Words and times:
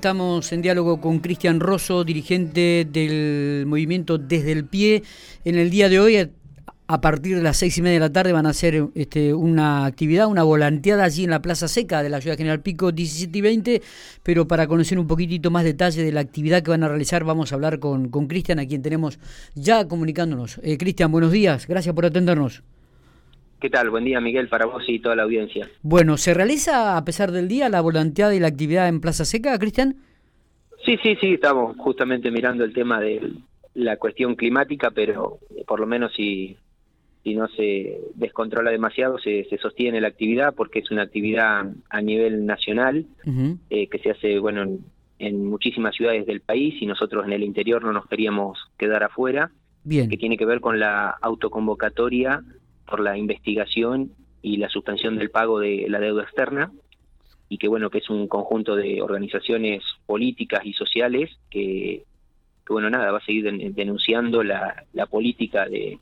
Estamos 0.00 0.50
en 0.52 0.62
diálogo 0.62 0.98
con 0.98 1.18
Cristian 1.18 1.60
Rosso, 1.60 2.04
dirigente 2.04 2.88
del 2.90 3.66
movimiento 3.66 4.16
Desde 4.16 4.50
el 4.52 4.64
Pie. 4.64 5.02
En 5.44 5.58
el 5.58 5.68
día 5.68 5.90
de 5.90 6.00
hoy, 6.00 6.30
a 6.86 7.00
partir 7.02 7.36
de 7.36 7.42
las 7.42 7.58
seis 7.58 7.76
y 7.76 7.82
media 7.82 7.96
de 7.96 8.00
la 8.00 8.10
tarde, 8.10 8.32
van 8.32 8.46
a 8.46 8.48
hacer 8.48 8.86
este, 8.94 9.34
una 9.34 9.84
actividad, 9.84 10.26
una 10.26 10.42
volanteada 10.42 11.04
allí 11.04 11.24
en 11.24 11.28
la 11.28 11.42
Plaza 11.42 11.68
Seca 11.68 12.02
de 12.02 12.08
la 12.08 12.22
Ciudad 12.22 12.38
General 12.38 12.62
Pico, 12.62 12.92
17 12.92 13.36
y 13.36 13.42
20. 13.42 13.82
Pero 14.22 14.48
para 14.48 14.66
conocer 14.66 14.98
un 14.98 15.06
poquitito 15.06 15.50
más 15.50 15.64
detalle 15.64 16.02
de 16.02 16.12
la 16.12 16.20
actividad 16.20 16.62
que 16.62 16.70
van 16.70 16.82
a 16.82 16.88
realizar, 16.88 17.22
vamos 17.24 17.52
a 17.52 17.56
hablar 17.56 17.78
con 17.78 18.08
Cristian, 18.26 18.58
a 18.58 18.66
quien 18.66 18.80
tenemos 18.80 19.18
ya 19.54 19.86
comunicándonos. 19.86 20.60
Eh, 20.62 20.78
Cristian, 20.78 21.12
buenos 21.12 21.30
días, 21.30 21.66
gracias 21.66 21.94
por 21.94 22.06
atendernos. 22.06 22.62
¿Qué 23.60 23.68
tal? 23.68 23.90
Buen 23.90 24.04
día, 24.04 24.20
Miguel, 24.22 24.48
para 24.48 24.64
vos 24.64 24.82
y 24.88 25.00
toda 25.00 25.16
la 25.16 25.24
audiencia. 25.24 25.68
Bueno, 25.82 26.16
¿se 26.16 26.32
realiza 26.32 26.96
a 26.96 27.04
pesar 27.04 27.30
del 27.30 27.46
día 27.46 27.68
la 27.68 27.82
volanteada 27.82 28.34
y 28.34 28.40
la 28.40 28.48
actividad 28.48 28.88
en 28.88 29.02
Plaza 29.02 29.26
Seca, 29.26 29.58
Cristian? 29.58 29.96
Sí, 30.84 30.96
sí, 31.02 31.14
sí, 31.20 31.34
estamos 31.34 31.76
justamente 31.76 32.30
mirando 32.30 32.64
el 32.64 32.72
tema 32.72 33.00
de 33.00 33.32
la 33.74 33.98
cuestión 33.98 34.34
climática, 34.34 34.90
pero 34.90 35.40
por 35.66 35.78
lo 35.78 35.86
menos 35.86 36.10
si, 36.14 36.56
si 37.22 37.34
no 37.34 37.48
se 37.48 38.00
descontrola 38.14 38.70
demasiado, 38.70 39.18
se, 39.18 39.44
se 39.44 39.58
sostiene 39.58 40.00
la 40.00 40.08
actividad 40.08 40.54
porque 40.54 40.78
es 40.78 40.90
una 40.90 41.02
actividad 41.02 41.70
a 41.90 42.00
nivel 42.00 42.46
nacional 42.46 43.04
eh, 43.68 43.88
que 43.88 43.98
se 43.98 44.10
hace, 44.10 44.38
bueno, 44.38 44.62
en, 44.62 44.78
en, 45.18 45.44
muchísimas 45.44 45.94
ciudades 45.94 46.24
del 46.24 46.40
país 46.40 46.80
y 46.80 46.86
nosotros 46.86 47.26
en 47.26 47.34
el 47.34 47.42
interior 47.42 47.84
no 47.84 47.92
nos 47.92 48.06
queríamos 48.06 48.58
quedar 48.78 49.02
afuera. 49.02 49.50
Bien. 49.82 50.08
Que 50.10 50.18
tiene 50.18 50.36
que 50.36 50.44
ver 50.44 50.60
con 50.60 50.78
la 50.78 51.10
autoconvocatoria 51.22 52.42
por 52.90 53.00
la 53.00 53.16
investigación 53.16 54.12
y 54.42 54.56
la 54.56 54.68
suspensión 54.68 55.16
del 55.16 55.30
pago 55.30 55.60
de 55.60 55.86
la 55.88 56.00
deuda 56.00 56.24
externa 56.24 56.72
y 57.48 57.58
que 57.58 57.68
bueno 57.68 57.90
que 57.90 57.98
es 57.98 58.10
un 58.10 58.26
conjunto 58.28 58.76
de 58.76 59.00
organizaciones 59.00 59.82
políticas 60.06 60.64
y 60.64 60.72
sociales 60.72 61.30
que, 61.50 62.04
bueno 62.68 62.90
nada 62.90 63.10
va 63.10 63.18
a 63.18 63.24
seguir 63.24 63.50
denunciando 63.74 64.42
la, 64.42 64.84
la 64.92 65.06
política 65.06 65.68
de, 65.68 65.98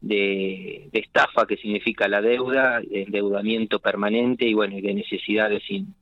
de, 0.00 0.88
estafa 0.92 1.46
que 1.46 1.56
significa 1.56 2.08
la 2.08 2.20
deuda 2.20 2.80
de 2.80 3.02
endeudamiento 3.02 3.78
permanente 3.78 4.46
y 4.46 4.54
bueno 4.54 4.76
y 4.78 4.82
de 4.82 4.94
necesidades 4.94 5.62
sin 5.66 5.94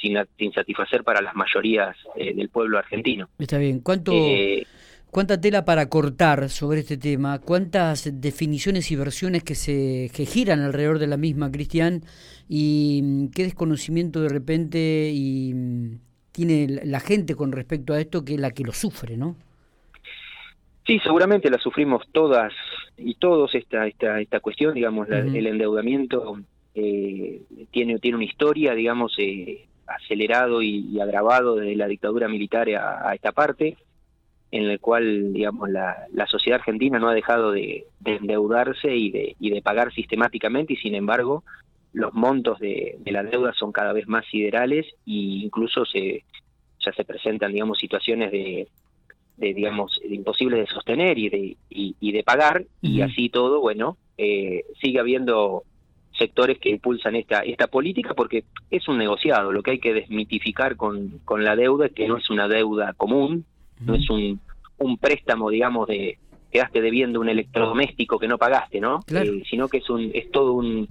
sin, 0.00 0.52
satisfacer 0.52 1.04
para 1.04 1.20
las 1.20 1.34
mayorías 1.34 1.96
eh, 2.16 2.34
del 2.34 2.48
pueblo 2.48 2.78
argentino. 2.78 3.28
Está 3.38 3.58
bien. 3.58 3.80
Cuánto 3.80 4.12
eh, 4.14 4.66
cuánta 5.10 5.40
tela 5.40 5.64
para 5.64 5.88
cortar 5.88 6.48
sobre 6.48 6.80
este 6.80 6.96
tema, 6.96 7.40
cuántas 7.40 8.20
definiciones 8.20 8.90
y 8.90 8.96
versiones 8.96 9.42
que 9.42 9.54
se 9.54 10.10
que 10.14 10.24
giran 10.24 10.60
alrededor 10.60 10.98
de 10.98 11.06
la 11.06 11.16
misma, 11.16 11.50
Cristian, 11.50 12.02
y 12.48 13.00
mm, 13.02 13.28
qué 13.30 13.44
desconocimiento 13.44 14.20
de 14.20 14.28
repente 14.28 15.10
y 15.12 15.52
mm, 15.54 15.98
tiene 16.32 16.80
la 16.84 17.00
gente 17.00 17.34
con 17.34 17.52
respecto 17.52 17.92
a 17.92 18.00
esto 18.00 18.24
que 18.24 18.34
es 18.34 18.40
la 18.40 18.52
que 18.52 18.64
lo 18.64 18.72
sufre, 18.72 19.16
¿no? 19.16 19.36
Sí, 20.86 20.98
seguramente 21.02 21.50
la 21.50 21.58
sufrimos 21.58 22.04
todas 22.12 22.52
y 22.96 23.14
todos 23.14 23.54
esta 23.54 23.86
esta 23.86 24.20
esta 24.20 24.40
cuestión, 24.40 24.74
digamos, 24.74 25.08
el 25.08 25.46
endeudamiento 25.46 26.38
eh, 26.74 27.42
tiene 27.70 27.98
tiene 27.98 28.16
una 28.16 28.24
historia, 28.24 28.74
digamos, 28.74 29.14
eh, 29.18 29.66
acelerado 29.86 30.62
y, 30.62 30.98
agravado 31.00 31.56
desde 31.56 31.76
la 31.76 31.88
dictadura 31.88 32.28
militar 32.28 32.68
a 32.70 33.12
esta 33.14 33.32
parte 33.32 33.76
en 34.52 34.64
el 34.64 34.80
cual 34.80 35.32
digamos 35.32 35.70
la, 35.70 36.06
la 36.12 36.26
sociedad 36.26 36.58
argentina 36.58 36.98
no 36.98 37.08
ha 37.08 37.14
dejado 37.14 37.52
de, 37.52 37.86
endeudarse 38.04 38.94
y 38.96 39.10
de, 39.10 39.36
y 39.38 39.50
de 39.50 39.62
pagar 39.62 39.92
sistemáticamente 39.92 40.72
y 40.72 40.76
sin 40.76 40.94
embargo 40.94 41.44
los 41.92 42.12
montos 42.14 42.58
de, 42.58 42.96
de, 42.98 43.12
la 43.12 43.22
deuda 43.22 43.52
son 43.52 43.72
cada 43.72 43.92
vez 43.92 44.08
más 44.08 44.24
siderales 44.26 44.86
e 45.06 45.44
incluso 45.44 45.84
se 45.84 46.24
ya 46.84 46.92
se 46.92 47.04
presentan 47.04 47.52
digamos 47.52 47.78
situaciones 47.78 48.32
de, 48.32 48.68
de 49.36 49.54
digamos 49.54 50.00
de 50.02 50.14
imposibles 50.14 50.60
de 50.60 50.66
sostener 50.66 51.18
y 51.18 51.28
de 51.28 51.56
y, 51.68 52.12
de 52.12 52.22
pagar 52.24 52.64
y 52.80 53.02
así 53.02 53.28
todo 53.28 53.60
bueno 53.60 53.96
eh, 54.18 54.64
sigue 54.80 54.98
habiendo 54.98 55.62
sectores 56.12 56.58
que 56.58 56.70
impulsan 56.70 57.14
esta 57.14 57.40
esta 57.40 57.68
política 57.68 58.14
porque 58.14 58.44
es 58.70 58.88
un 58.88 58.98
negociado 58.98 59.52
lo 59.52 59.62
que 59.62 59.72
hay 59.72 59.78
que 59.78 59.94
desmitificar 59.94 60.76
con, 60.76 61.20
con 61.24 61.44
la 61.44 61.54
deuda 61.54 61.86
es 61.86 61.92
que 61.92 62.08
no 62.08 62.16
es 62.16 62.30
una 62.30 62.48
deuda 62.48 62.94
común 62.94 63.44
no 63.80 63.94
es 63.94 64.08
un, 64.10 64.40
un 64.78 64.98
préstamo, 64.98 65.50
digamos, 65.50 65.88
de 65.88 66.18
quedaste 66.50 66.80
debiendo 66.80 67.20
un 67.20 67.28
electrodoméstico 67.28 68.18
que 68.18 68.28
no 68.28 68.38
pagaste, 68.38 68.80
¿no? 68.80 69.04
Eh, 69.08 69.42
sino 69.48 69.68
que 69.68 69.78
es, 69.78 69.88
un, 69.88 70.10
es 70.12 70.30
todo 70.30 70.52
un, 70.54 70.88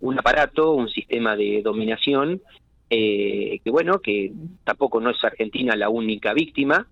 un 0.00 0.18
aparato, 0.18 0.72
un 0.72 0.88
sistema 0.88 1.36
de 1.36 1.62
dominación, 1.62 2.40
eh, 2.88 3.60
que 3.62 3.70
bueno, 3.70 4.00
que 4.00 4.32
tampoco 4.64 5.00
no 5.00 5.10
es 5.10 5.22
Argentina 5.24 5.74
la 5.76 5.88
única 5.88 6.32
víctima, 6.32 6.86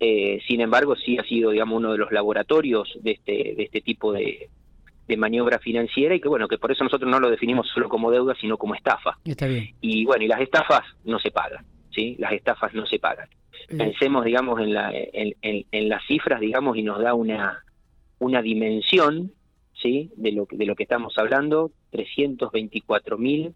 eh, 0.00 0.40
sin 0.46 0.60
embargo 0.60 0.96
sí 0.96 1.18
ha 1.18 1.24
sido, 1.24 1.50
digamos, 1.50 1.78
uno 1.78 1.92
de 1.92 1.98
los 1.98 2.12
laboratorios 2.12 2.96
de 3.02 3.12
este, 3.12 3.54
de 3.56 3.62
este 3.64 3.80
tipo 3.80 4.12
de, 4.12 4.48
de 5.06 5.16
maniobra 5.16 5.58
financiera 5.58 6.14
y 6.14 6.20
que 6.20 6.28
bueno, 6.28 6.48
que 6.48 6.58
por 6.58 6.72
eso 6.72 6.84
nosotros 6.84 7.10
no 7.10 7.20
lo 7.20 7.30
definimos 7.30 7.68
solo 7.68 7.88
como 7.88 8.10
deuda, 8.10 8.34
sino 8.40 8.56
como 8.56 8.74
estafa. 8.74 9.18
Está 9.24 9.46
bien. 9.46 9.74
Y 9.80 10.04
bueno, 10.04 10.24
y 10.24 10.28
las 10.28 10.40
estafas 10.40 10.82
no 11.04 11.18
se 11.18 11.30
pagan, 11.30 11.64
¿sí? 11.90 12.16
Las 12.18 12.32
estafas 12.32 12.72
no 12.74 12.86
se 12.86 12.98
pagan. 12.98 13.28
Mm. 13.70 13.76
pensemos, 13.76 14.24
digamos, 14.24 14.60
en, 14.60 14.74
la, 14.74 14.92
en, 14.92 15.34
en, 15.42 15.88
las 15.88 16.04
cifras, 16.06 16.40
digamos, 16.40 16.76
y 16.76 16.82
nos 16.82 17.00
da 17.00 17.14
una, 17.14 17.64
una 18.18 18.42
dimensión, 18.42 19.32
¿sí? 19.74 20.10
De 20.16 20.32
lo, 20.32 20.46
de 20.50 20.66
lo 20.66 20.74
que 20.74 20.84
estamos 20.84 21.16
hablando, 21.18 21.70
324 21.90 23.18
mil, 23.18 23.54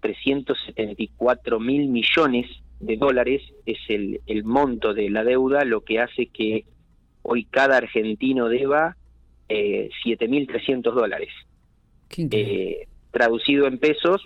374 0.00 1.60
mil 1.60 1.88
millones 1.88 2.46
de 2.80 2.96
dólares 2.96 3.42
es 3.64 3.78
el, 3.88 4.20
el 4.26 4.44
monto 4.44 4.92
de 4.92 5.08
la 5.08 5.24
deuda, 5.24 5.64
lo 5.64 5.82
que 5.82 6.00
hace 6.00 6.26
que 6.26 6.64
hoy 7.22 7.44
cada 7.44 7.76
argentino 7.76 8.48
deba 8.48 8.96
eh, 9.48 9.88
7.300 10.04 10.92
dólares. 10.92 11.30
Eh, 12.16 12.88
traducido 13.10 13.66
en 13.66 13.78
pesos, 13.78 14.22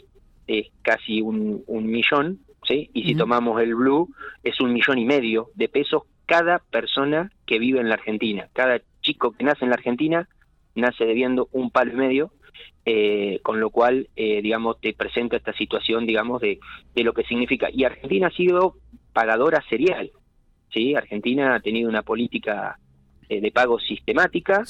es 0.46 0.68
casi 0.82 1.20
un, 1.20 1.62
un 1.66 1.86
millón, 1.86 2.40
y 2.74 3.04
si 3.04 3.14
tomamos 3.14 3.60
el 3.60 3.74
blue, 3.74 4.08
es 4.42 4.60
un 4.60 4.72
millón 4.72 4.98
y 4.98 5.04
medio 5.04 5.50
de 5.54 5.68
pesos 5.68 6.02
cada 6.26 6.58
persona 6.58 7.30
que 7.46 7.58
vive 7.58 7.80
en 7.80 7.88
la 7.88 7.94
Argentina. 7.94 8.48
Cada 8.52 8.80
chico 9.00 9.32
que 9.32 9.44
nace 9.44 9.64
en 9.64 9.70
la 9.70 9.76
Argentina 9.76 10.28
nace 10.74 11.06
debiendo 11.06 11.48
un 11.52 11.70
palo 11.70 11.92
y 11.92 11.96
medio, 11.96 12.32
eh, 12.84 13.40
con 13.42 13.60
lo 13.60 13.70
cual, 13.70 14.08
eh, 14.16 14.42
digamos, 14.42 14.80
te 14.80 14.92
presenta 14.92 15.36
esta 15.36 15.52
situación, 15.54 16.06
digamos, 16.06 16.40
de, 16.40 16.58
de 16.94 17.04
lo 17.04 17.12
que 17.12 17.24
significa. 17.24 17.68
Y 17.72 17.84
Argentina 17.84 18.28
ha 18.28 18.30
sido 18.30 18.76
pagadora 19.12 19.64
serial, 19.68 20.10
¿sí? 20.72 20.94
Argentina 20.94 21.54
ha 21.54 21.60
tenido 21.60 21.88
una 21.88 22.02
política 22.02 22.78
eh, 23.28 23.40
de 23.40 23.50
pago 23.50 23.80
sistemática 23.80 24.62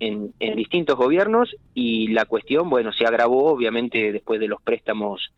en, 0.00 0.34
en 0.38 0.56
distintos 0.56 0.96
gobiernos 0.96 1.56
y 1.72 2.08
la 2.08 2.26
cuestión, 2.26 2.68
bueno, 2.68 2.92
se 2.92 3.06
agravó 3.06 3.46
obviamente 3.52 4.12
después 4.12 4.40
de 4.40 4.48
los 4.48 4.60
préstamos 4.60 5.32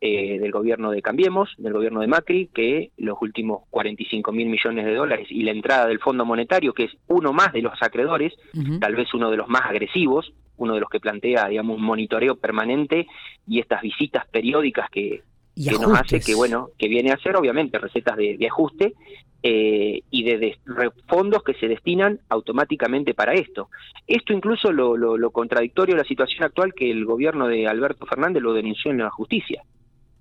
eh, 0.00 0.38
del 0.38 0.50
gobierno 0.50 0.90
de 0.90 1.00
Cambiemos, 1.00 1.54
del 1.56 1.72
gobierno 1.72 2.00
de 2.00 2.06
Macri, 2.06 2.48
que 2.52 2.90
los 2.98 3.16
últimos 3.22 3.62
45 3.70 4.32
mil 4.32 4.48
millones 4.48 4.84
de 4.84 4.94
dólares 4.94 5.28
y 5.30 5.42
la 5.44 5.52
entrada 5.52 5.86
del 5.86 6.00
Fondo 6.00 6.24
Monetario, 6.24 6.74
que 6.74 6.84
es 6.84 6.96
uno 7.06 7.32
más 7.32 7.52
de 7.52 7.62
los 7.62 7.72
acreedores, 7.80 8.34
tal 8.80 8.96
vez 8.96 9.14
uno 9.14 9.30
de 9.30 9.38
los 9.38 9.48
más 9.48 9.62
agresivos, 9.62 10.32
uno 10.56 10.74
de 10.74 10.80
los 10.80 10.90
que 10.90 11.00
plantea, 11.00 11.48
digamos, 11.48 11.78
un 11.78 11.84
monitoreo 11.84 12.36
permanente 12.36 13.06
y 13.46 13.60
estas 13.60 13.82
visitas 13.82 14.26
periódicas 14.26 14.90
que, 14.90 15.22
nos 15.56 15.98
hace, 15.98 16.20
que 16.20 16.34
bueno, 16.34 16.68
que 16.78 16.88
viene 16.88 17.12
a 17.12 17.18
ser 17.18 17.36
obviamente 17.36 17.78
recetas 17.78 18.16
de, 18.16 18.46
ajuste 18.46 18.94
eh, 19.42 20.02
y 20.10 20.24
de, 20.24 20.58
fondos 21.06 21.42
que 21.42 21.54
se 21.54 21.68
destinan 21.68 22.20
automáticamente 22.28 23.14
para 23.14 23.34
esto. 23.34 23.68
Esto 24.06 24.32
incluso 24.32 24.72
lo, 24.72 24.96
lo, 24.96 25.16
lo 25.16 25.30
contradictorio 25.30 25.94
de 25.94 26.02
la 26.02 26.08
situación 26.08 26.44
actual 26.44 26.74
que 26.74 26.90
el 26.90 27.04
gobierno 27.04 27.48
de 27.48 27.66
Alberto 27.66 28.06
Fernández 28.06 28.42
lo 28.42 28.52
denunció 28.52 28.90
en 28.90 28.98
la 28.98 29.10
justicia. 29.10 29.62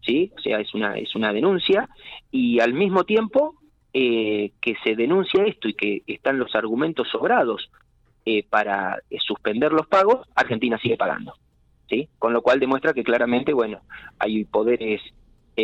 ¿Sí? 0.05 0.31
O 0.37 0.41
sea, 0.41 0.59
es 0.59 0.73
una, 0.73 0.97
es 0.97 1.15
una 1.15 1.33
denuncia 1.33 1.89
y 2.31 2.59
al 2.59 2.73
mismo 2.73 3.03
tiempo 3.03 3.55
eh, 3.93 4.51
que 4.59 4.75
se 4.83 4.95
denuncia 4.95 5.43
esto 5.43 5.67
y 5.67 5.73
que 5.73 6.01
están 6.07 6.39
los 6.39 6.55
argumentos 6.55 7.07
sobrados 7.11 7.69
eh, 8.25 8.43
para 8.49 8.97
eh, 9.09 9.17
suspender 9.19 9.71
los 9.71 9.87
pagos, 9.87 10.27
Argentina 10.35 10.77
sigue 10.81 10.97
pagando, 10.97 11.33
¿sí? 11.89 12.09
Con 12.17 12.33
lo 12.33 12.41
cual 12.41 12.59
demuestra 12.59 12.93
que 12.93 13.03
claramente, 13.03 13.53
bueno, 13.53 13.81
hay 14.19 14.45
poderes 14.45 15.01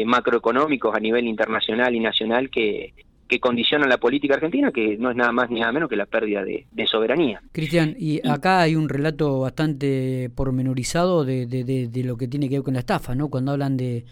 macroeconómicos 0.05 0.95
a 0.95 0.99
nivel 0.99 1.25
internacional 1.25 1.95
y 1.95 1.99
nacional 1.99 2.51
que, 2.51 2.93
que 3.29 3.39
condicionan 3.39 3.89
la 3.89 3.99
política 3.99 4.33
argentina, 4.33 4.71
que 4.71 4.97
no 4.97 5.11
es 5.11 5.15
nada 5.15 5.31
más 5.31 5.49
ni 5.49 5.59
nada 5.59 5.71
menos 5.71 5.87
que 5.87 5.95
la 5.95 6.07
pérdida 6.07 6.43
de, 6.43 6.65
soberanía. 6.87 7.41
Cristian, 7.51 7.95
y 7.97 8.27
acá 8.27 8.61
hay 8.61 8.75
un 8.75 8.89
relato 8.89 9.39
bastante 9.39 10.31
pormenorizado 10.35 11.23
de, 11.23 11.45
de, 11.45 11.63
de, 11.63 12.03
lo 12.03 12.17
que 12.17 12.27
tiene 12.27 12.49
que 12.49 12.55
ver 12.55 12.63
con 12.63 12.73
la 12.73 12.79
estafa, 12.79 13.13
¿no? 13.13 13.29
Cuando 13.29 13.51
hablan 13.51 13.77
de, 13.77 14.05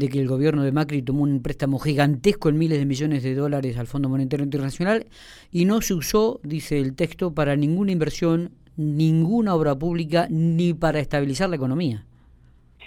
de 0.00 0.08
que 0.08 0.18
el 0.18 0.26
gobierno 0.26 0.64
de 0.64 0.72
Macri 0.72 1.02
tomó 1.02 1.24
un 1.24 1.42
préstamo 1.42 1.78
gigantesco 1.78 2.48
en 2.48 2.56
miles 2.56 2.78
de 2.78 2.86
millones 2.86 3.22
de 3.22 3.34
dólares 3.34 3.76
al 3.76 3.86
Fondo 3.86 4.08
Monetario 4.08 4.44
Internacional 4.44 5.06
y 5.52 5.66
no 5.66 5.82
se 5.82 5.92
usó, 5.92 6.40
dice 6.42 6.80
el 6.80 6.96
texto, 6.96 7.34
para 7.34 7.54
ninguna 7.54 7.92
inversión, 7.92 8.52
ninguna 8.78 9.54
obra 9.54 9.78
pública, 9.78 10.26
ni 10.30 10.72
para 10.72 11.00
estabilizar 11.00 11.50
la 11.50 11.56
economía. 11.56 12.06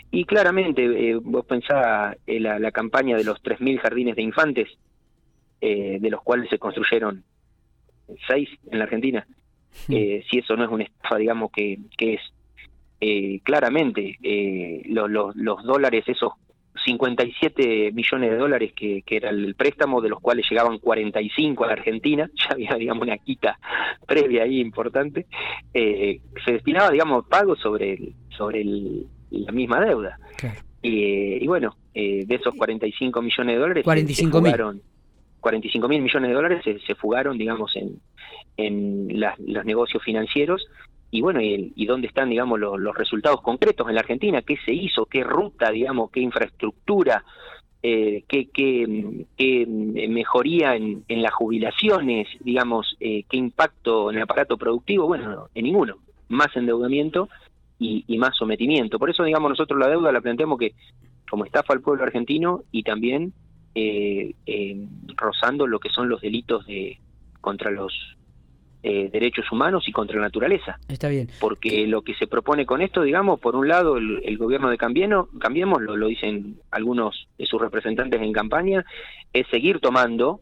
Y 0.10 0.26
claramente, 0.26 0.84
eh, 0.84 1.16
vos 1.22 1.46
pensás 1.46 2.18
en 2.26 2.44
la, 2.44 2.72
campaña 2.72 3.16
de 3.16 3.24
los 3.24 3.42
3.000 3.44 3.80
jardines 3.80 4.16
de 4.16 4.24
infantes, 4.24 4.68
eh, 5.62 6.00
de 6.02 6.10
los 6.10 6.22
cuales 6.24 6.50
se 6.50 6.58
construyeron 6.58 7.24
seis 8.28 8.50
en 8.72 8.80
la 8.80 8.86
Argentina. 8.86 9.26
Eh, 9.88 10.24
si 10.30 10.40
eso 10.40 10.56
no 10.56 10.66
es 10.66 10.72
una 10.72 10.84
estafa, 10.84 11.18
digamos, 11.18 11.52
que, 11.52 11.78
que 11.96 12.16
es 12.16 12.22
eh, 13.02 13.40
claramente 13.44 14.18
los, 14.86 15.12
los, 15.12 15.36
los 15.36 15.64
dólares, 15.64 16.06
esos 16.08 16.34
57 16.86 17.92
millones 17.92 18.32
de 18.32 18.38
dólares 18.38 18.74
que, 18.76 19.02
que, 19.04 19.18
era 19.18 19.30
el 19.30 19.56
préstamo, 19.56 20.02
de 20.02 20.10
los 20.10 20.20
cuales 20.20 20.46
llegaban 20.50 20.78
45 20.80 21.64
a 21.64 21.68
la 21.68 21.74
Argentina, 21.74 22.30
ya 22.36 22.54
había, 22.54 22.76
digamos, 22.76 23.04
una 23.04 23.18
quita 23.18 23.60
previa 24.08 24.44
ahí 24.44 24.60
importante, 24.60 25.26
eh, 25.74 26.20
se 26.44 26.54
destinaba, 26.54 26.92
digamos, 26.92 27.26
pago 27.28 27.56
sobre, 27.56 27.94
el, 27.94 28.14
sobre 28.30 28.62
el, 28.62 29.08
la 29.32 29.52
misma 29.52 29.80
deuda. 29.80 30.18
y 30.82 31.48
bueno, 31.48 31.76
eh, 31.96 32.26
de 32.26 32.36
esos 32.36 32.56
45 32.56 33.22
millones 33.22 33.56
de 33.56 33.60
dólares, 33.60 33.84
45 33.84 34.32
se, 34.32 34.44
fugaron, 34.44 34.82
45 35.40 35.88
mil 35.88 36.02
millones 36.02 36.30
de 36.30 36.34
dólares 36.34 36.62
se, 36.64 36.80
se 36.80 36.96
fugaron, 36.96 37.38
digamos, 37.38 37.76
en, 37.76 38.00
en 38.58 39.20
las, 39.20 39.38
los 39.40 39.64
negocios 39.64 40.02
financieros 40.04 40.66
y 41.14 41.22
bueno, 41.22 41.42
y, 41.42 41.86
dónde 41.86 42.08
están, 42.08 42.32
digamos, 42.32 42.60
los, 42.60 42.98
resultados 42.98 43.40
concretos 43.42 43.88
en 43.88 43.94
la 43.94 44.02
Argentina, 44.02 44.42
qué 44.42 44.58
se 44.66 44.74
hizo, 44.74 45.06
qué 45.06 45.24
ruta, 45.24 45.70
digamos, 45.70 46.10
qué 46.10 46.22
infraestructura, 46.22 47.24
eh, 47.84 48.24
qué, 48.28 48.50
qué, 48.52 49.68
mejoría 50.10 50.76
en, 50.76 51.04
en, 51.08 51.22
las 51.22 51.32
jubilaciones, 51.32 52.28
digamos, 52.40 52.98
eh, 53.00 53.26
qué 53.30 53.38
impacto 53.38 54.10
en 54.10 54.18
el 54.18 54.24
aparato 54.24 54.58
productivo, 54.58 55.06
bueno, 55.06 55.50
en 55.54 55.66
ninguno, 55.66 55.98
más 56.30 56.48
endeudamiento 56.56 57.30
y, 57.78 58.04
y, 58.08 58.18
más 58.18 58.36
sometimiento. 58.36 58.98
Por 58.98 59.12
eso, 59.12 59.24
digamos, 59.24 59.52
nosotros 59.52 59.80
la 59.80 59.90
deuda 59.90 60.12
la 60.12 60.20
planteamos 60.20 60.58
que 60.58 60.74
como 61.30 61.46
estafa 61.46 61.74
al 61.74 61.82
pueblo 61.82 62.06
argentino 62.06 62.64
y 62.72 62.82
también 62.82 63.34
eh, 63.76 64.34
rozando 65.16 65.68
lo 65.68 65.80
que 65.80 65.90
son 65.90 66.10
los 66.10 66.22
delitos 66.22 66.66
de 66.66 66.98
contra 67.40 67.70
los 67.70 67.94
eh, 68.84 69.10
derechos 69.12 69.50
humanos 69.52 69.88
y 69.88 69.92
contra 69.92 70.18
la 70.18 70.24
naturaleza. 70.24 70.78
Está 70.90 71.08
bien. 71.08 71.30
Porque 71.40 71.88
lo 71.88 72.02
que 72.02 72.14
se 72.16 72.28
propone 72.28 72.66
con 72.66 72.82
esto, 72.82 73.02
digamos, 73.02 73.40
por 73.40 73.56
un 73.56 73.68
lado, 73.68 73.98
el, 73.98 74.38
gobierno 74.38 74.70
de 74.70 74.78
Cambiemos, 74.78 75.30
Cambiemos 75.40 75.82
lo, 75.82 75.96
lo, 75.96 76.08
dicen 76.08 76.58
algunos 76.70 77.28
de 77.38 77.46
sus 77.46 77.62
representantes 77.62 78.22
en 78.22 78.34
campaña, 78.34 78.86
es 79.32 79.48
seguir 79.48 79.80
tomando 79.80 80.42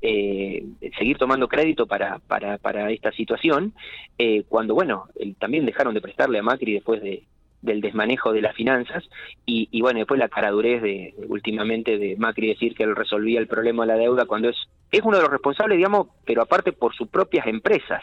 eh, 0.00 0.64
seguir 0.98 1.16
tomando 1.16 1.46
crédito 1.46 1.86
para, 1.86 2.18
para, 2.18 2.58
para 2.58 2.90
esta 2.90 3.12
situación, 3.12 3.72
eh, 4.18 4.42
cuando, 4.48 4.74
bueno, 4.74 5.04
también 5.38 5.64
dejaron 5.64 5.94
de 5.94 6.00
prestarle 6.00 6.40
a 6.40 6.42
Macri 6.42 6.72
después 6.72 7.00
de, 7.00 7.22
del 7.62 7.80
desmanejo 7.80 8.32
de 8.32 8.42
las 8.42 8.56
finanzas 8.56 9.04
y, 9.46 9.68
y, 9.70 9.80
bueno, 9.80 10.00
después 10.00 10.18
la 10.18 10.28
caradurez 10.28 10.82
de 10.82 11.14
últimamente 11.28 11.98
de 11.98 12.16
Macri 12.16 12.48
decir 12.48 12.74
que 12.74 12.82
él 12.82 12.96
resolvía 12.96 13.38
el 13.38 13.46
problema 13.46 13.84
de 13.84 13.92
la 13.92 13.98
deuda 13.98 14.26
cuando 14.26 14.48
es, 14.48 14.56
es 14.92 15.00
uno 15.02 15.16
de 15.16 15.22
los 15.22 15.32
responsables, 15.32 15.78
digamos, 15.78 16.08
pero 16.26 16.42
aparte 16.42 16.72
por 16.72 16.94
sus 16.94 17.08
propias 17.08 17.46
empresas, 17.46 18.02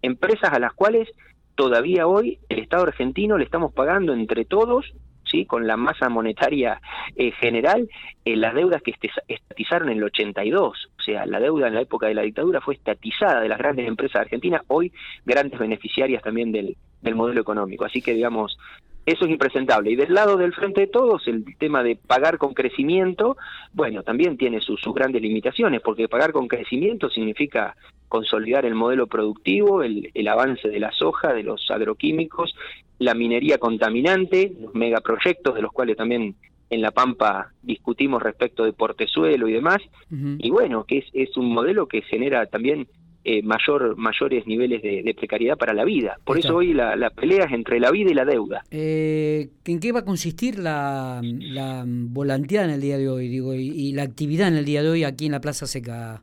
empresas 0.00 0.52
a 0.52 0.60
las 0.60 0.72
cuales 0.72 1.08
todavía 1.56 2.06
hoy 2.06 2.38
el 2.48 2.60
Estado 2.60 2.84
argentino 2.84 3.36
le 3.36 3.44
estamos 3.44 3.72
pagando 3.72 4.14
entre 4.14 4.44
todos, 4.44 4.94
¿sí? 5.24 5.44
con 5.44 5.66
la 5.66 5.76
masa 5.76 6.08
monetaria 6.08 6.80
eh, 7.16 7.32
general, 7.32 7.88
eh, 8.24 8.36
las 8.36 8.54
deudas 8.54 8.80
que 8.82 8.94
estatizaron 9.28 9.90
en 9.90 9.98
el 9.98 10.04
82, 10.04 10.90
o 10.98 11.02
sea, 11.02 11.26
la 11.26 11.40
deuda 11.40 11.66
en 11.66 11.74
la 11.74 11.82
época 11.82 12.06
de 12.06 12.14
la 12.14 12.22
dictadura 12.22 12.60
fue 12.60 12.74
estatizada 12.74 13.40
de 13.40 13.48
las 13.48 13.58
grandes 13.58 13.88
empresas 13.88 14.22
argentinas, 14.22 14.62
hoy 14.68 14.92
grandes 15.26 15.58
beneficiarias 15.58 16.22
también 16.22 16.52
del, 16.52 16.76
del 17.02 17.14
modelo 17.16 17.40
económico. 17.40 17.84
Así 17.84 18.00
que, 18.00 18.14
digamos, 18.14 18.56
eso 19.06 19.24
es 19.24 19.30
impresentable. 19.30 19.90
Y 19.90 19.96
del 19.96 20.14
lado 20.14 20.36
del 20.36 20.52
frente 20.52 20.82
de 20.82 20.86
todos, 20.86 21.26
el 21.26 21.44
tema 21.58 21.82
de 21.82 21.96
pagar 21.96 22.38
con 22.38 22.54
crecimiento, 22.54 23.36
bueno, 23.72 24.02
también 24.02 24.36
tiene 24.36 24.60
sus, 24.60 24.80
grandes 24.94 25.22
limitaciones, 25.22 25.80
porque 25.80 26.08
pagar 26.08 26.32
con 26.32 26.48
crecimiento 26.48 27.08
significa 27.10 27.76
consolidar 28.08 28.64
el 28.64 28.74
modelo 28.74 29.06
productivo, 29.06 29.82
el, 29.82 30.10
el, 30.14 30.28
avance 30.28 30.68
de 30.68 30.80
la 30.80 30.92
soja, 30.92 31.32
de 31.32 31.44
los 31.44 31.70
agroquímicos, 31.70 32.54
la 32.98 33.14
minería 33.14 33.58
contaminante, 33.58 34.52
los 34.60 34.74
megaproyectos 34.74 35.54
de 35.54 35.62
los 35.62 35.72
cuales 35.72 35.96
también 35.96 36.34
en 36.70 36.82
La 36.82 36.92
Pampa 36.92 37.52
discutimos 37.62 38.22
respecto 38.22 38.64
de 38.64 38.72
portezuelo 38.72 39.48
y 39.48 39.52
demás, 39.52 39.78
y 40.10 40.50
bueno, 40.50 40.84
que 40.84 40.98
es, 40.98 41.04
es 41.12 41.36
un 41.36 41.52
modelo 41.52 41.86
que 41.86 42.02
genera 42.02 42.46
también 42.46 42.86
eh, 43.22 43.42
mayor, 43.42 43.96
mayores 43.98 44.46
niveles 44.46 44.80
de, 44.80 45.14
precariedad 45.14 45.58
para 45.58 45.74
la 45.74 45.84
vida. 45.84 46.18
Por 46.24 46.38
eso 46.38 46.56
hoy 46.56 46.72
la, 46.72 47.10
pelea 47.10 47.44
es 47.44 47.52
entre 47.52 47.78
la 47.78 47.90
vida 47.90 48.10
y 48.10 48.14
la 48.14 48.24
deuda. 48.24 48.62
Eh, 48.70 49.50
¿En 49.66 49.78
qué 49.78 49.92
va 49.92 50.00
a 50.00 50.04
consistir 50.04 50.58
la, 50.58 51.20
la 51.22 51.84
volanteada 51.86 52.66
en 52.66 52.74
el 52.74 52.80
día 52.80 52.96
de 52.96 53.08
hoy 53.08 53.28
digo 53.28 53.54
y, 53.54 53.92
la 53.92 54.04
actividad 54.04 54.48
en 54.48 54.56
el 54.56 54.64
día 54.64 54.82
de 54.82 54.88
hoy 54.88 55.04
aquí 55.04 55.26
en 55.26 55.32
la 55.32 55.40
Plaza 55.40 55.66
Seca? 55.66 56.22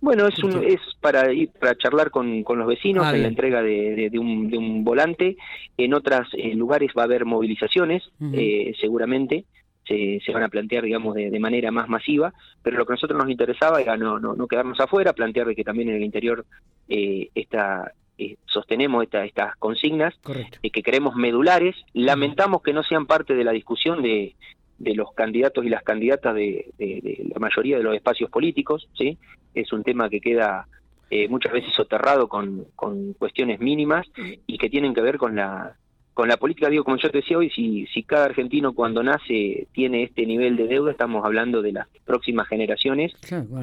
Bueno, 0.00 0.26
es, 0.26 0.42
un, 0.42 0.64
es 0.64 0.80
para 1.00 1.32
ir 1.32 1.50
para 1.58 1.76
charlar 1.76 2.10
con, 2.10 2.42
con 2.44 2.58
los 2.58 2.66
vecinos 2.68 3.04
ah, 3.06 3.14
en 3.14 3.22
la 3.22 3.28
entrega 3.28 3.62
de, 3.62 4.08
de, 4.10 4.18
un, 4.18 4.48
de 4.48 4.56
un 4.56 4.84
volante. 4.84 5.36
En 5.76 5.92
otros 5.92 6.28
lugares 6.54 6.92
va 6.96 7.02
a 7.02 7.04
haber 7.06 7.24
movilizaciones, 7.24 8.02
eh, 8.32 8.72
seguramente 8.80 9.44
se, 9.86 10.32
van 10.32 10.42
a 10.42 10.48
plantear, 10.48 10.84
digamos, 10.84 11.14
de, 11.14 11.38
manera 11.38 11.70
más 11.70 11.88
masiva, 11.88 12.32
pero 12.62 12.76
lo 12.76 12.86
que 12.86 12.92
a 12.92 12.96
nosotros 12.96 13.18
nos 13.18 13.30
interesaba 13.30 13.80
era 13.80 13.96
no, 13.96 14.18
no, 14.18 14.46
quedarnos 14.46 14.80
afuera, 14.80 15.12
plantear 15.12 15.46
de 15.46 15.54
que 15.54 15.64
también 15.64 15.88
en 15.88 15.96
el 15.96 16.02
interior 16.02 16.44
eh, 16.88 17.28
esta, 17.34 17.92
eh, 18.18 18.36
sostenemos 18.46 19.04
esta, 19.04 19.24
estas 19.24 19.56
consignas, 19.56 20.14
eh, 20.62 20.70
que 20.70 20.82
queremos 20.82 21.14
medulares, 21.14 21.76
lamentamos 21.92 22.62
que 22.62 22.72
no 22.72 22.82
sean 22.82 23.06
parte 23.06 23.34
de 23.34 23.44
la 23.44 23.52
discusión 23.52 24.02
de, 24.02 24.34
de 24.78 24.94
los 24.94 25.12
candidatos 25.12 25.64
y 25.64 25.68
las 25.68 25.82
candidatas 25.82 26.34
de, 26.34 26.70
de, 26.78 27.26
la 27.32 27.38
mayoría 27.38 27.76
de 27.76 27.82
los 27.82 27.94
espacios 27.94 28.30
políticos, 28.30 28.88
¿sí? 28.94 29.18
Es 29.54 29.72
un 29.72 29.82
tema 29.82 30.08
que 30.08 30.20
queda 30.20 30.66
eh, 31.10 31.28
muchas 31.28 31.52
veces 31.52 31.72
soterrado 31.72 32.28
con, 32.28 32.66
con 32.74 33.12
cuestiones 33.14 33.60
mínimas 33.60 34.06
y 34.46 34.58
que 34.58 34.68
tienen 34.68 34.92
que 34.94 35.00
ver 35.00 35.18
con 35.18 35.36
la 35.36 35.76
con 36.16 36.28
la 36.30 36.38
política, 36.38 36.70
digo, 36.70 36.82
como 36.82 36.96
yo 36.96 37.10
te 37.10 37.18
decía 37.18 37.36
hoy, 37.36 37.50
si, 37.50 37.86
si 37.92 38.02
cada 38.02 38.24
argentino 38.24 38.72
cuando 38.72 39.02
nace 39.02 39.68
tiene 39.74 40.02
este 40.04 40.24
nivel 40.24 40.56
de 40.56 40.66
deuda, 40.66 40.90
estamos 40.90 41.22
hablando 41.22 41.60
de 41.60 41.72
las 41.72 41.88
próximas 42.06 42.48
generaciones. 42.48 43.12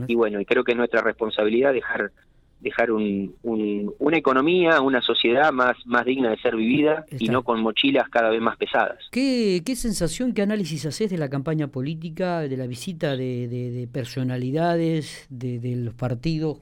Y 0.07 0.13
bueno, 0.13 0.39
y 0.39 0.45
creo 0.45 0.63
que 0.63 0.73
es 0.73 0.77
nuestra 0.77 1.01
responsabilidad 1.01 1.73
dejar 1.73 2.11
dejar 2.59 2.91
un, 2.91 3.35
una 3.41 4.17
economía, 4.17 4.81
una 4.81 5.01
sociedad 5.01 5.51
más, 5.51 5.75
más 5.85 6.05
digna 6.05 6.29
de 6.29 6.37
ser 6.37 6.55
vivida 6.55 7.05
y 7.09 7.27
no 7.27 7.43
con 7.43 7.59
mochilas 7.59 8.07
cada 8.09 8.29
vez 8.29 8.39
más 8.39 8.55
pesadas. 8.55 8.99
¿Qué, 9.11 9.63
qué 9.65 9.75
sensación, 9.75 10.31
qué 10.33 10.43
análisis 10.43 10.85
haces 10.85 11.09
de 11.09 11.17
la 11.17 11.29
campaña 11.29 11.69
política, 11.69 12.41
de 12.41 12.55
la 12.55 12.67
visita 12.67 13.17
de, 13.17 13.47
de, 13.47 13.87
personalidades, 13.91 15.25
de, 15.31 15.59
de, 15.59 15.75
los 15.75 15.95
partidos 15.95 16.59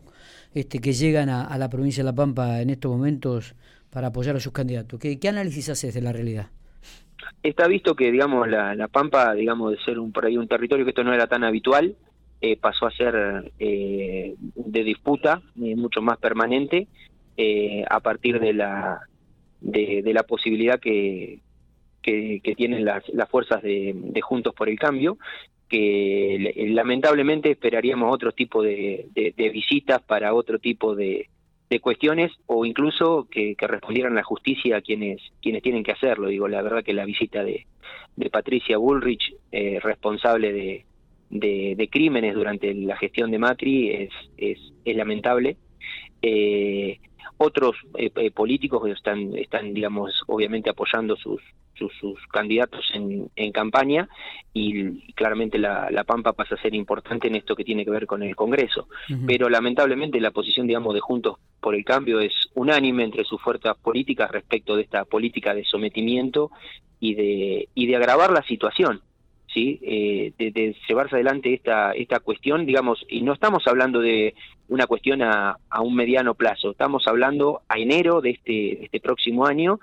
este, 0.54 0.80
que 0.80 0.94
llegan 0.94 1.28
a, 1.28 1.44
a 1.44 1.58
la 1.58 1.70
provincia 1.70 2.02
de 2.02 2.06
La 2.06 2.16
Pampa 2.16 2.62
en 2.62 2.70
estos 2.70 2.90
momentos? 2.90 3.56
Para 3.92 4.08
apoyar 4.08 4.36
a 4.36 4.40
sus 4.40 4.54
candidatos. 4.54 5.00
¿Qué, 5.00 5.20
qué 5.20 5.30
análisis 5.30 5.70
haces 5.70 5.94
de 5.94 6.02
la 6.02 6.12
realidad? 6.12 6.48
Está 7.44 7.68
visto 7.68 7.96
que, 7.96 8.12
digamos, 8.12 8.48
la, 8.48 8.74
la, 8.76 8.88
Pampa, 8.88 9.34
digamos, 9.34 9.72
de 9.72 9.84
ser 9.84 10.00
un, 10.00 10.12
por 10.12 10.26
ahí 10.26 10.38
un 10.38 10.48
territorio 10.48 10.86
que 10.86 10.92
esto 10.92 11.04
no 11.04 11.14
era 11.14 11.28
tan 11.28 11.44
habitual, 11.44 11.96
eh, 12.40 12.58
pasó 12.58 12.88
a 12.88 12.92
ser 12.92 13.52
eh, 13.60 14.36
de 14.40 14.84
disputa 14.84 15.42
eh, 15.62 15.76
mucho 15.76 16.02
más 16.02 16.18
permanente 16.18 16.88
a 17.90 18.00
partir 18.02 18.40
de 18.40 18.54
la, 18.54 19.02
de, 19.62 20.04
la 20.14 20.22
posibilidad 20.22 20.80
que, 20.80 21.40
que, 22.04 22.54
tienen 22.56 22.86
las, 22.86 23.08
las 23.10 23.28
fuerzas 23.28 23.64
de, 23.64 23.94
de, 23.96 24.22
Juntos 24.22 24.54
por 24.54 24.70
el 24.70 24.78
Cambio, 24.78 25.18
que 25.68 26.54
lamentablemente 26.70 27.50
esperaríamos 27.50 28.14
otro 28.14 28.32
tipo 28.32 28.62
de, 28.62 29.08
de 29.16 29.50
visitas 29.50 30.04
para 30.04 30.36
otro 30.36 30.60
tipo 30.60 30.94
de, 30.94 31.30
de 31.72 31.80
cuestiones 31.80 32.34
o 32.48 32.66
incluso 32.66 33.30
que, 33.32 33.56
respondieran 33.58 34.14
la 34.14 34.24
justicia 34.24 34.76
a 34.76 34.82
quienes 34.82 35.22
quienes 35.42 35.64
tienen 35.64 35.84
que 35.84 35.94
hacerlo. 35.94 36.28
Digo, 36.28 36.50
la 36.50 36.62
verdad 36.62 36.84
que 36.84 36.94
la 36.94 37.06
visita 37.06 37.46
de, 37.46 37.66
de 38.18 38.30
Patricia 38.30 38.78
Bullrich, 38.78 39.34
eh, 39.54 39.80
responsable 39.82 40.52
de, 40.52 40.86
de, 41.30 41.88
crímenes 41.90 42.36
durante 42.36 42.74
la 42.74 42.98
gestión 42.98 43.32
de 43.32 43.40
Macri, 43.40 43.90
es, 43.90 44.10
es, 44.36 44.60
es 44.84 44.96
lamentable. 44.98 45.56
Eh, 46.22 47.00
otros 47.38 47.78
eh, 47.98 48.12
eh, 48.18 48.32
políticos 48.32 48.90
están, 48.90 49.34
están, 49.38 49.74
digamos, 49.74 50.12
obviamente 50.28 50.70
apoyando 50.70 51.16
sus, 51.16 51.42
sus, 51.90 52.20
candidatos 52.28 52.90
en, 52.94 53.30
en, 53.36 53.52
campaña 53.52 54.08
y, 54.54 55.14
claramente 55.14 55.58
la, 55.58 55.90
la, 55.92 56.04
Pampa 56.04 56.34
pasa 56.34 56.56
a 56.56 56.62
ser 56.62 56.74
importante 56.76 57.28
en 57.28 57.36
esto 57.36 57.56
que 57.56 57.64
tiene 57.64 57.86
que 57.86 57.92
ver 57.92 58.06
con 58.06 58.24
el 58.24 58.36
Congreso. 58.36 58.88
Pero 59.26 59.50
lamentablemente 59.50 60.20
la 60.20 60.32
posición, 60.32 60.68
digamos, 60.68 60.94
de 60.94 61.00
Juntos 61.00 61.38
por 61.60 61.76
el 61.76 61.86
Cambio 61.86 62.20
es 62.20 62.34
unánime 62.56 63.04
entre 63.04 63.24
sus 63.24 63.42
fuerzas 63.42 63.78
políticas 63.78 64.32
respecto 64.32 64.76
de 64.76 64.84
esta 64.84 65.06
política 65.06 65.54
de 65.54 65.64
sometimiento 65.64 66.52
y 67.00 67.16
de, 67.16 67.70
y 67.74 67.88
de 67.88 67.96
agravar 67.96 68.32
la 68.32 68.44
situación. 68.44 69.02
¿sí? 69.54 69.80
Eh, 69.82 70.34
de, 70.38 70.76
llevarse 70.88 71.16
adelante 71.16 71.54
esta, 71.54 71.92
esta 71.92 72.20
cuestión, 72.20 72.66
digamos, 72.66 73.06
y 73.10 73.22
no 73.22 73.34
estamos 73.34 73.68
hablando 73.68 74.00
de 74.00 74.34
una 74.70 74.88
cuestión 74.88 75.22
a, 75.22 75.58
a 75.70 75.82
un 75.82 75.96
mediano 75.96 76.36
plazo, 76.36 76.72
estamos 76.72 77.08
hablando 77.08 77.62
a 77.68 77.78
enero 77.78 78.22
de 78.22 78.32
este, 78.32 78.86
este 78.86 79.00
próximo 79.00 79.46
año, 79.46 79.80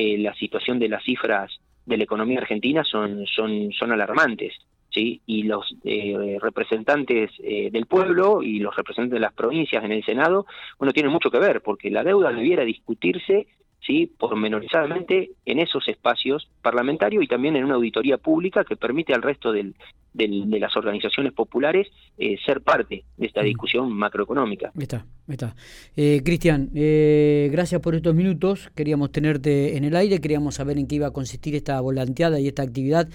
eh, 0.00 0.16
la 0.16 0.32
situación 0.34 0.78
de 0.78 0.88
las 0.88 1.04
cifras 1.04 1.60
de 1.84 1.98
la 1.98 2.04
economía 2.04 2.38
argentina 2.38 2.84
son, 2.84 3.26
son, 3.26 3.70
son 3.72 3.92
alarmantes. 3.92 4.54
¿sí? 4.92 5.20
y 5.26 5.42
los 5.44 5.76
eh, 5.84 6.38
representantes 6.40 7.30
eh, 7.38 7.70
del 7.70 7.86
pueblo 7.86 8.42
y 8.42 8.58
los 8.58 8.74
representantes 8.74 9.14
de 9.14 9.20
las 9.20 9.34
provincias 9.34 9.84
en 9.84 9.92
el 9.92 10.04
Senado, 10.04 10.46
bueno, 10.78 10.92
tienen 10.92 11.12
mucho 11.12 11.30
que 11.30 11.38
ver, 11.38 11.60
porque 11.60 11.90
la 11.90 12.02
deuda 12.02 12.32
debiera 12.32 12.64
discutirse 12.64 13.46
¿sí? 13.86 14.10
pormenorizadamente 14.18 15.32
en 15.44 15.58
esos 15.60 15.86
espacios 15.86 16.48
parlamentarios 16.62 17.22
y 17.22 17.28
también 17.28 17.56
en 17.56 17.66
una 17.66 17.74
auditoría 17.74 18.16
pública 18.16 18.64
que 18.64 18.76
permite 18.76 19.14
al 19.14 19.22
resto 19.22 19.52
del, 19.52 19.74
de 20.12 20.58
las 20.58 20.76
organizaciones 20.76 21.32
populares 21.32 21.88
eh, 22.18 22.36
ser 22.44 22.62
parte 22.62 23.04
de 23.16 23.26
esta 23.26 23.42
mm. 23.42 23.44
discusión 23.44 23.92
macroeconómica. 23.92 24.72
Está, 24.78 25.06
está. 25.28 25.54
Eh, 25.96 26.22
Cristian, 26.24 26.70
eh, 26.74 27.48
gracias 27.52 27.80
por 27.80 27.94
estos 27.94 28.14
minutos. 28.14 28.70
Queríamos 28.74 29.12
tenerte 29.12 29.76
en 29.76 29.84
el 29.84 29.96
aire, 29.96 30.20
queríamos 30.20 30.56
saber 30.56 30.78
en 30.78 30.86
qué 30.86 30.96
iba 30.96 31.06
a 31.06 31.12
consistir 31.12 31.54
esta 31.54 31.80
volanteada 31.80 32.40
y 32.40 32.48
esta 32.48 32.62
actividad. 32.62 33.08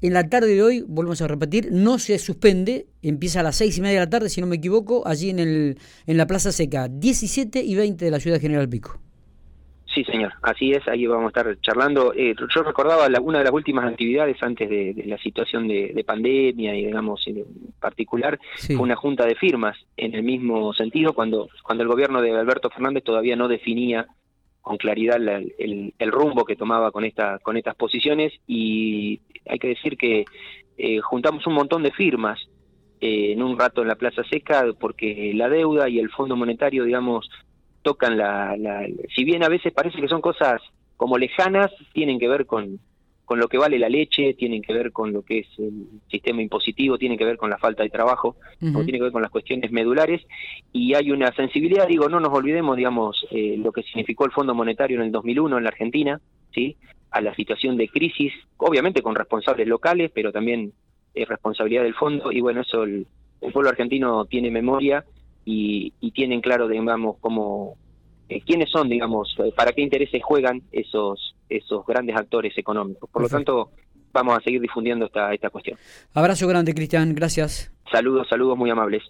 En 0.00 0.12
la 0.12 0.28
tarde 0.28 0.54
de 0.54 0.62
hoy, 0.62 0.84
volvemos 0.86 1.22
a 1.22 1.28
repetir, 1.28 1.70
no 1.72 1.98
se 1.98 2.18
suspende, 2.18 2.86
empieza 3.02 3.40
a 3.40 3.42
las 3.44 3.56
seis 3.56 3.78
y 3.78 3.80
media 3.80 4.00
de 4.00 4.06
la 4.06 4.10
tarde, 4.10 4.28
si 4.28 4.40
no 4.40 4.46
me 4.46 4.56
equivoco, 4.56 5.06
allí 5.06 5.30
en, 5.30 5.38
el, 5.38 5.78
en 6.06 6.16
la 6.16 6.26
Plaza 6.26 6.52
Seca, 6.52 6.88
17 6.88 7.62
y 7.62 7.74
20 7.74 8.04
de 8.04 8.10
la 8.10 8.20
ciudad 8.20 8.36
de 8.36 8.40
General 8.40 8.68
Pico. 8.68 9.00
Sí, 9.94 10.04
señor, 10.04 10.32
así 10.40 10.72
es, 10.72 10.86
ahí 10.88 11.06
vamos 11.06 11.26
a 11.26 11.28
estar 11.40 11.60
charlando. 11.60 12.14
Eh, 12.14 12.34
yo 12.54 12.62
recordaba 12.62 13.08
una 13.20 13.38
de 13.38 13.44
las 13.44 13.52
últimas 13.52 13.84
actividades 13.84 14.42
antes 14.42 14.70
de, 14.70 15.04
la 15.06 15.18
situación 15.18 15.68
de, 15.68 16.02
pandemia 16.06 16.74
y, 16.74 16.86
digamos, 16.86 17.26
en 17.26 17.44
particular, 17.78 18.38
fue 18.66 18.76
una 18.76 18.96
junta 18.96 19.26
de 19.26 19.34
firmas 19.34 19.76
en 19.96 20.14
el 20.14 20.22
mismo 20.22 20.72
sentido, 20.72 21.12
cuando, 21.12 21.48
cuando 21.62 21.82
el 21.82 21.88
gobierno 21.88 22.22
de 22.22 22.30
Alberto 22.30 22.70
Fernández 22.70 23.04
todavía 23.04 23.36
no 23.36 23.48
definía 23.48 24.06
con 24.62 24.78
claridad 24.78 25.18
el, 25.20 25.92
rumbo 26.12 26.44
que 26.44 26.56
tomaba 26.56 26.90
con, 26.90 27.04
esta, 27.04 27.38
con 27.40 27.56
estas 27.56 27.74
posiciones 27.74 28.32
y 28.46 29.20
hay 29.46 29.58
que 29.58 29.68
decir 29.68 29.98
que 29.98 30.24
eh, 30.78 31.00
juntamos 31.00 31.46
un 31.46 31.54
montón 31.54 31.82
de 31.82 31.90
firmas 31.90 32.38
eh, 33.00 33.32
en 33.32 33.42
un 33.42 33.58
rato 33.58 33.82
en 33.82 33.88
la 33.88 33.96
Plaza 33.96 34.22
Seca 34.30 34.64
porque 34.78 35.32
la 35.34 35.48
deuda 35.48 35.88
y 35.88 35.98
el 35.98 36.10
Fondo 36.10 36.36
Monetario, 36.36 36.84
digamos, 36.84 37.28
tocan 37.82 38.16
la, 38.16 38.56
si 39.14 39.24
bien 39.24 39.42
a 39.44 39.48
veces 39.48 39.72
parece 39.72 40.00
que 40.00 40.08
son 40.08 40.20
cosas 40.20 40.60
como 40.96 41.18
lejanas, 41.18 41.70
tienen 41.92 42.18
que 42.18 42.28
ver 42.28 42.46
con, 42.46 42.78
con 43.24 43.38
lo 43.38 43.48
que 43.48 43.58
vale 43.58 43.78
la 43.78 43.88
leche, 43.88 44.34
tienen 44.34 44.62
que 44.62 44.72
ver 44.72 44.92
con 44.92 45.12
lo 45.12 45.22
que 45.22 45.40
es 45.40 45.46
el 45.58 45.86
sistema 46.10 46.42
impositivo, 46.42 46.98
tienen 46.98 47.18
que 47.18 47.24
ver 47.24 47.36
con 47.36 47.50
la 47.50 47.58
falta 47.58 47.82
de 47.82 47.90
trabajo, 47.90 48.36
tienen 48.60 48.84
que 48.84 49.02
ver 49.02 49.12
con 49.12 49.22
las 49.22 49.30
cuestiones 49.30 49.72
medulares, 49.72 50.22
y 50.72 50.94
hay 50.94 51.10
una 51.10 51.32
sensibilidad, 51.32 51.88
digo, 51.88 52.08
no 52.08 52.20
nos 52.20 52.32
olvidemos, 52.32 52.76
digamos, 52.76 53.26
eh, 53.30 53.56
lo 53.58 53.72
que 53.72 53.82
significó 53.82 54.26
el 54.26 54.32
Fondo 54.32 54.54
Monetario 54.54 54.98
en 54.98 55.06
el 55.06 55.12
2001 55.12 55.58
en 55.58 55.64
la 55.64 55.70
Argentina, 55.70 56.20
¿sí? 56.52 56.76
a 57.10 57.20
la 57.20 57.34
situación 57.34 57.76
de 57.76 57.88
crisis, 57.88 58.32
obviamente 58.56 59.02
con 59.02 59.14
responsables 59.14 59.66
locales, 59.66 60.10
pero 60.14 60.32
también 60.32 60.72
es 61.14 61.28
responsabilidad 61.28 61.82
del 61.82 61.94
fondo, 61.94 62.32
y 62.32 62.40
bueno, 62.40 62.62
eso 62.62 62.84
el 62.84 63.06
pueblo 63.52 63.70
argentino 63.70 64.24
tiene 64.26 64.50
memoria, 64.50 65.04
y, 65.44 65.92
tienen 66.12 66.40
claro, 66.40 66.68
digamos, 66.68 67.16
cómo, 67.20 67.76
eh, 68.28 68.40
quiénes 68.42 68.70
son, 68.70 68.88
digamos, 68.88 69.34
eh, 69.38 69.52
para 69.56 69.72
qué 69.72 69.82
intereses 69.82 70.22
juegan 70.22 70.62
esos, 70.72 71.34
esos 71.48 71.86
grandes 71.86 72.16
actores 72.16 72.56
económicos. 72.58 73.08
Por 73.10 73.22
lo 73.22 73.28
tanto, 73.28 73.70
vamos 74.12 74.38
a 74.38 74.42
seguir 74.42 74.60
difundiendo 74.60 75.06
esta, 75.06 75.32
esta 75.32 75.50
cuestión. 75.50 75.78
Abrazo 76.12 76.46
grande, 76.46 76.74
Cristian, 76.74 77.14
gracias. 77.14 77.72
Saludos, 77.90 78.28
saludos 78.28 78.56
muy 78.56 78.70
amables. 78.70 79.00